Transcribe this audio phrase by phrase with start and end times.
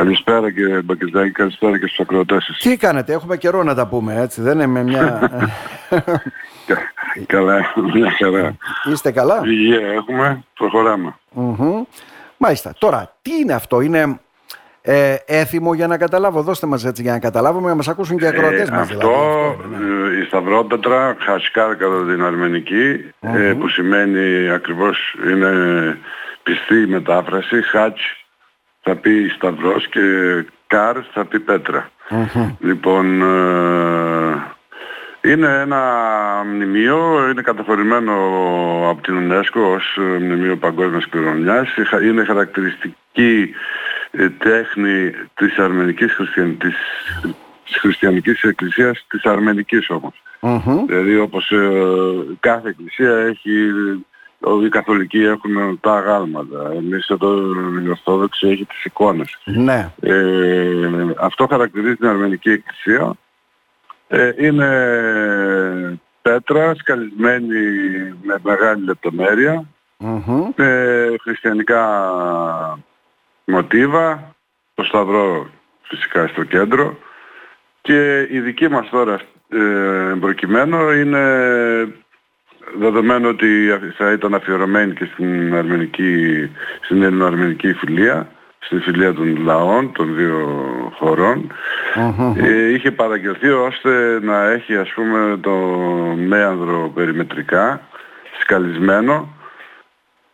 [0.00, 2.58] Καλησπέρα κύριε Μπακεζάκη, καλησπέρα και στους ακροατές σας.
[2.58, 5.30] Τι κάνετε, έχουμε καιρό να τα πούμε έτσι, δεν είναι μια...
[7.26, 8.56] καλά, μια χαρά.
[8.92, 11.14] Είστε καλά; Υγεία έχουμε, προχωράμε.
[12.36, 12.72] Μάλιστα.
[12.78, 14.20] Τώρα, τι είναι αυτό, είναι
[14.82, 18.24] ε, έθιμο για να καταλάβω, δώστε μας έτσι για να καταλάβουμε, να μας ακούσουν και
[18.24, 18.90] οι ακροατές ε, μας.
[18.90, 20.20] Αυτό, δηλαδή, ναι.
[20.20, 25.52] η Σταυρότατρα, χασκάρ κατά την αρμενικη ε, που σημαίνει ακριβώς είναι
[26.42, 28.19] πιστή η μετάφραση, χάτς
[28.90, 30.00] θα πει Σταυρός και
[30.66, 31.90] Καρ θα πει πέτρα.
[32.58, 34.46] Λοιπόν, ε,
[35.30, 35.82] είναι ένα
[36.46, 38.14] μνημείο, είναι καταφορημένο
[38.90, 41.68] από την UNESCO ως μνημείο παγκόσμιας κληρονομιάς.
[42.02, 43.54] Είναι χαρακτηριστική
[44.10, 46.56] ε, τέχνη της αρμενικής χριστιαν...
[46.58, 46.74] της...
[47.80, 49.90] χριστιανικής εκκλησίας, της αρμενικής
[50.86, 51.70] Δηλαδή όπως ε,
[52.40, 53.50] κάθε εκκλησία έχει
[54.64, 56.72] οι καθολικοί έχουν τα αγάλματα.
[56.76, 57.36] Εμείς εδώ
[57.84, 59.38] οι Ορθόδοξοι έχει τις εικόνες.
[59.44, 59.92] Ναι.
[60.00, 63.12] Ε, αυτό χαρακτηρίζει την Αρμενική Εκκλησία.
[64.08, 67.58] Ε, είναι πέτρα σκαλισμένη
[68.22, 68.84] με μεγάλη
[70.56, 71.84] με χριστιανικά
[73.44, 74.34] μοτίβα,
[74.74, 75.50] το σταυρό
[75.82, 76.98] φυσικά στο κέντρο
[77.80, 81.22] και η δική μας τώρα ε, προκειμένου είναι
[82.80, 83.48] δεδομένου ότι
[83.96, 86.50] θα ήταν αφιερωμένη και στην, αρμενική,
[86.80, 88.28] στην ελληνοαρμενική φιλία,
[88.58, 90.70] στη φιλία των λαών των δύο
[92.36, 95.50] ε, είχε παραγγελθεί ώστε να έχει ας πούμε το
[96.16, 97.80] μέανδρο περιμετρικά
[98.40, 99.28] σκαλισμένο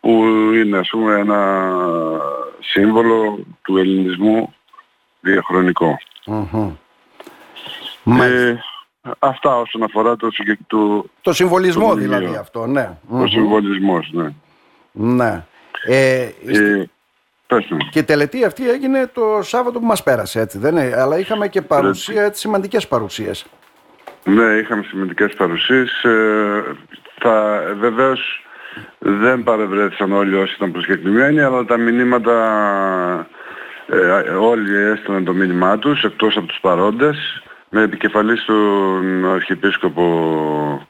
[0.00, 0.24] που
[0.54, 1.70] είναι ας πούμε ένα
[2.60, 4.54] σύμβολο του ελληνισμού
[5.20, 5.98] διαχρονικό.
[8.04, 8.56] Ε,
[9.18, 11.04] Αυτά όσον αφορά το συγκεκριμένο...
[11.20, 12.90] Το συμβολισμό δηλαδή αυτό, ναι.
[13.08, 14.32] Ο συμβολισμός, ναι.
[14.92, 15.44] Ναι.
[15.86, 16.88] Ε, ε,
[17.90, 21.62] και τελετή αυτή έγινε το Σάββατο που μας πέρασε, έτσι δεν είναι; Αλλά είχαμε και
[21.62, 23.46] παρουσία, έτσι, σημαντικές παρουσίες.
[24.24, 26.02] Ναι, είχαμε σημαντικές παρουσίες.
[26.04, 26.62] Ε,
[27.18, 28.46] θα, βεβαίως
[28.98, 32.36] δεν παρευρέθησαν όλοι όσοι ήταν προσκεκλημένοι, αλλά τα μηνύματα
[33.86, 33.96] ε,
[34.30, 40.86] όλοι έστειλαν το μήνυμά τους, εκτός από τους παρόντες με επικεφαλής τον Αρχιεπίσκοπο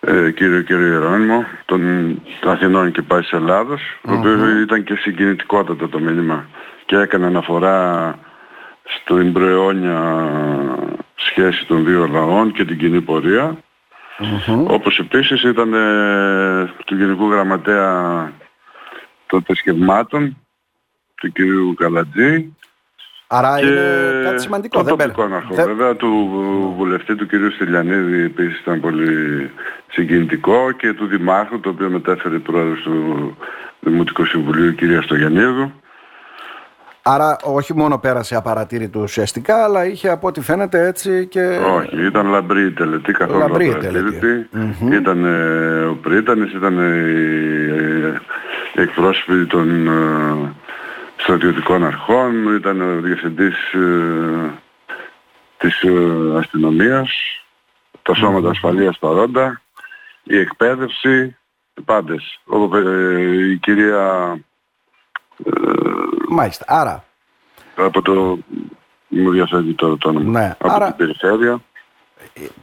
[0.00, 5.98] ε, κύριο κύριο Ιερώνυμο των Αθηνών και Πάσης Ελλάδος ο οποίος ήταν και συγκινητικότατο το
[5.98, 6.46] μήνυμα
[6.86, 8.18] και έκανε αναφορά
[8.82, 10.28] στην προαιώνια
[11.14, 13.56] σχέση των δύο λαών και την κοινή πορεία.
[14.66, 18.32] Όπως επίσης ήταν ε, του Γενικού Γραμματέα
[19.26, 20.36] των Θεσκευμάτων
[21.14, 22.56] του κυρίου Καλατζή
[23.26, 24.78] Άρα και είναι κάτι σημαντικό.
[24.78, 25.66] Το δεν τοπικό Δεν...
[25.66, 26.08] Βέβαια του
[26.76, 29.50] βουλευτή του κυρίου Στυλιανίδη επίσης ήταν πολύ
[29.90, 33.36] συγκινητικό και του Δημάρχου το οποίο μετέφερε πρόεδρος του
[33.80, 35.72] Δημοτικού Συμβουλίου κυρία Στογιαννίδου.
[37.06, 41.60] Άρα όχι μόνο πέρασε απαρατήρητο ουσιαστικά, αλλά είχε από ό,τι φαίνεται έτσι και...
[41.76, 44.48] Όχι, ήταν λαμπρή η τελετή, καθόλου λαμπρή απαρατήρητη.
[44.54, 44.92] Mm-hmm.
[44.92, 46.78] Ήταν ε, ο Πρίτανης, ήταν
[48.74, 50.52] οι εκπρόσωποι των ε,
[51.24, 54.52] στρατιωτικών αρχών, ήταν ο διευθυντής ε,
[55.56, 57.10] της ε, αστυνομίας,
[58.02, 59.60] τα σώματα ασφαλείας παρόντα,
[60.22, 61.36] η εκπαίδευση,
[61.84, 62.40] πάντες.
[62.44, 64.36] Ο, ε, η κυρία...
[65.44, 65.50] Ε,
[66.28, 67.04] Μάλιστα, άρα...
[67.76, 68.38] Από το...
[69.08, 70.40] Μου διαφεύγει το όνομα.
[70.40, 70.86] Ναι, από άρα...
[70.86, 71.60] την περιφέρεια.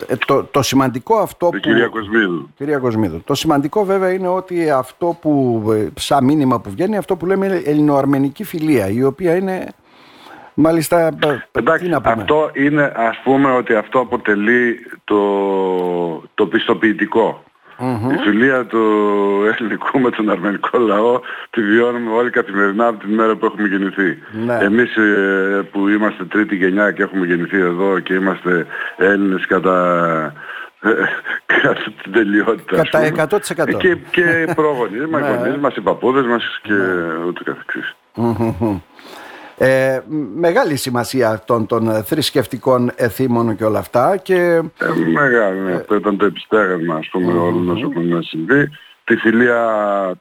[0.07, 1.59] Ε, το, το σημαντικό αυτό που...
[1.59, 2.50] Κυρία Κοσμίδου.
[2.56, 3.22] Κυρία Κοσμίδου.
[3.23, 7.61] Το σημαντικό βέβαια είναι ότι αυτό που, ε, σαν μήνυμα που βγαίνει, αυτό που λέμε
[7.66, 9.67] ελληνοαρμενική φιλία, η οποία είναι
[10.53, 11.00] μάλιστα...
[11.00, 15.19] Ε, Εντάξει, αυτό είναι, ας πούμε ότι αυτό αποτελεί το,
[16.34, 17.44] το πιστοποιητικό.
[18.11, 18.79] Η φιλία του
[19.57, 21.19] ελληνικού με τον αρμενικό λαό
[21.49, 24.17] τη βιώνουμε όλοι καθημερινά από την μέρα που έχουμε γεννηθεί.
[24.45, 24.57] Ναι.
[24.61, 28.65] Εμείς ε, που είμαστε τρίτη γενιά και έχουμε γεννηθεί εδώ και είμαστε
[28.97, 30.33] Έλληνες κατά,
[30.81, 30.89] ε,
[31.45, 32.75] κατά την τελειότητα.
[32.75, 33.77] Κατά 100%.
[33.77, 37.25] Και, και πρόγονοι μας, οι γονείς μας, οι παππούδες μας και ναι.
[37.27, 37.95] ούτω καθεξής.
[39.63, 40.01] Ε,
[40.35, 44.17] μεγάλη σημασία αυτών των θρησκευτικών εθήμων και όλα αυτά.
[44.17, 44.35] Και...
[44.78, 45.73] Ε, μεγάλη, ναι.
[45.73, 47.41] αυτό ήταν το επιστέγασμα ας πούμε mm-hmm.
[47.41, 48.69] όλων όσων έχουν συμβεί.
[49.03, 49.61] Τη φιλία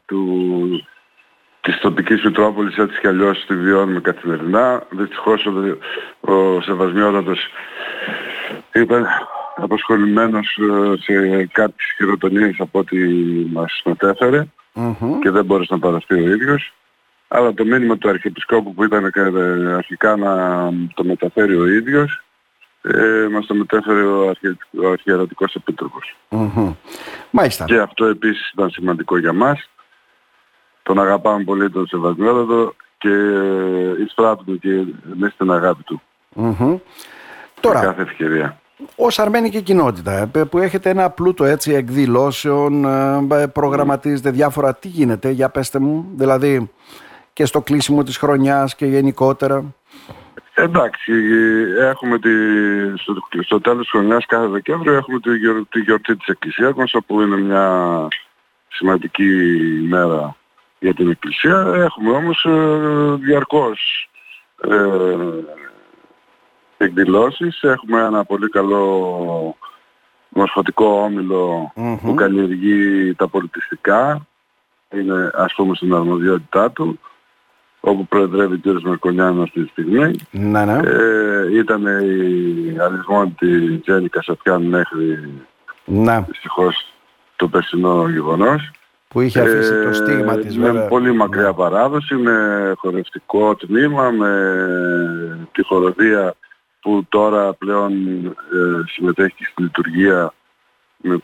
[0.07, 0.27] του,
[1.61, 4.83] της τοπικής Μητρόπολης έτσι κι αλλιώς τη βιώνουμε καθημερινά.
[4.91, 5.79] Δυστυχώς ο,
[6.33, 7.47] ο Σεβασμιότατος
[8.73, 9.07] ήταν
[9.57, 12.97] απασχολημένος ε, σε κάποιες χειροτονίες από ό,τι
[13.53, 15.19] μας μετέφερε mm-hmm.
[15.21, 16.73] και δεν μπόρεσε να παραστεί ο ίδιος
[17.33, 20.35] αλλά το μήνυμα του Αρχιεπισκόπου που ήταν ε, αρχικά να
[20.95, 22.25] το μεταφέρει ο ίδιος
[22.83, 26.17] ε, μας το μετέφερε ο, αρχι, ο Αρχιερατικός Επίτροπος.
[27.31, 27.65] Μάλιστα.
[27.65, 29.69] Και αυτό επίσης ήταν σημαντικό για μας.
[30.83, 33.09] Τον αγαπάμε πολύ τον Σεβασμιότατο και
[34.05, 34.85] εισπράττουμε και
[35.15, 36.03] μέσα στην αγάπη του.
[36.37, 36.79] Mm-hmm.
[37.61, 38.61] Τώρα, κάθε ευκαιρία.
[38.97, 42.85] Ως αρμένικη κοινότητα ε, που έχετε ένα πλούτο έτσι εκδηλώσεων,
[43.31, 46.71] ε, προγραμματίζετε διάφορα, τι γίνεται, για πέστε μου, δηλαδή
[47.33, 49.75] και στο κλείσιμο της χρονιάς και γενικότερα.
[50.55, 51.13] Εντάξει,
[51.79, 52.31] έχουμε τη,
[52.99, 55.31] στο, στο τέλος της χρονιάς κάθε Δεκέμβριο έχουμε τη,
[55.69, 58.09] τη γιορτή της Εκκλησίας μας όπου είναι μια
[58.69, 59.25] σημαντική
[59.89, 60.37] μέρα
[60.79, 61.73] για την Εκκλησία.
[61.75, 64.09] Έχουμε όμως ε, διαρκώς
[64.69, 65.17] ε,
[66.77, 67.63] εκδηλώσεις.
[67.63, 69.57] Έχουμε ένα πολύ καλό
[70.29, 71.11] μορφωτικό
[72.03, 74.27] που καλλιεργεί τα πολιτιστικά.
[74.93, 77.01] Είναι ας πούμε στην αρμοδιότητά του
[77.81, 78.83] όπου προεδρεύει ο κ.
[78.83, 80.15] Μερκονιάνος αυτή τη στιγμή.
[80.31, 80.81] Ναι, ναι.
[80.85, 85.29] Ε, ήταν η αλυσμόνητη Τζέννη Κασαπιάν μέχρι
[85.85, 86.25] ναι.
[86.29, 86.95] δυστυχώς
[87.37, 88.71] το περσινό γεγονός.
[89.09, 90.83] Που είχε αφήσει το στίγμα της βέβαια.
[90.83, 91.53] Με πολύ μακριά ναι.
[91.53, 96.35] παράδοση, με χορευτικό τμήμα, με τη χοροδία
[96.81, 97.93] που τώρα πλέον
[98.27, 100.33] ε, συμμετέχει στη λειτουργία
[100.97, 101.19] με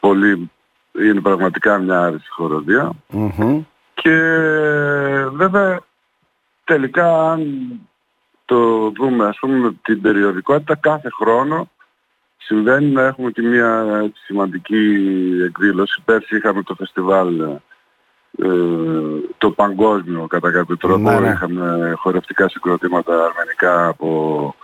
[0.00, 0.50] πολύ,
[0.92, 2.28] είναι πραγματικά μια άριστη
[3.94, 4.16] και
[5.32, 5.80] βέβαια
[6.64, 7.70] τελικά αν
[8.44, 11.70] το δούμε ας πούμε την περιοδικότητα κάθε χρόνο
[12.36, 13.84] συμβαίνει να έχουμε και μια
[14.24, 14.96] σημαντική
[15.44, 16.02] εκδήλωση.
[16.04, 18.48] Πέρσι είχαμε το φεστιβάλ ε,
[19.38, 21.10] το παγκόσμιο κατά κάποιο τρόπο.
[21.10, 21.30] Ναι, ναι.
[21.30, 24.54] Είχαμε χορευτικά συγκροτήματα αρμενικά από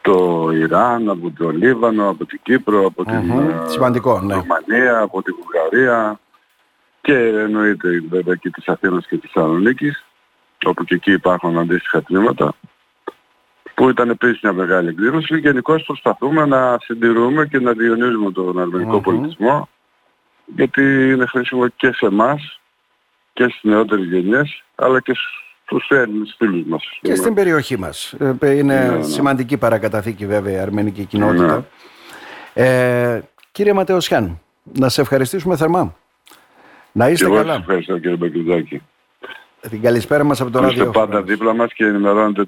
[0.00, 3.20] το Ιράν, από το Λίβανο, από την Κύπρο, από την
[3.64, 4.34] Σημαντικό, ναι.
[4.34, 6.20] Ρουμανία, από την Βουλγαρία
[7.00, 10.04] και εννοείται βέβαια και της Αθήνας και της Θεσσαλονίκης
[10.64, 12.54] όπου και εκεί υπάρχουν αντίστοιχα τμήματα
[13.74, 15.38] που ήταν επίσης μια μεγάλη εκδήλωση.
[15.38, 19.68] Γενικώ προσπαθούμε να συντηρούμε και να διονύζουμε τον αρμενικο πολιτισμό
[20.54, 22.60] γιατί είναι χρήσιμο και σε εμάς
[23.32, 25.12] και στις νεότερες γενιές αλλά και
[25.64, 26.82] στους Έλληνες φίλους μας.
[27.00, 28.14] Και στην περιοχή μας.
[28.40, 29.02] Ε, είναι ναι, ναι.
[29.02, 31.66] σημαντική παρακαταθήκη βέβαια η αρμενική κοινότητα.
[32.54, 32.64] Ναι.
[32.64, 33.22] Ε,
[33.52, 35.94] κύριε Ματεωσιάν, να σε ευχαριστήσουμε θερμά.
[36.92, 37.52] Να είστε καλά.
[37.52, 38.82] Σας ευχαριστώ κύριε Μπακρυδάκη.
[39.60, 40.84] Την καλησπέρα μας από το ράδιο.
[40.84, 42.44] Είστε πάντα δίπλα μας και ενημερώνετε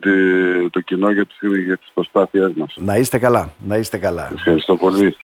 [0.71, 2.75] το κοινό για τις, για τις προσπάθειές μας.
[2.79, 3.53] Να είστε καλά.
[3.67, 4.31] Να είστε καλά.
[4.35, 5.17] Ευχαριστώ πολύ.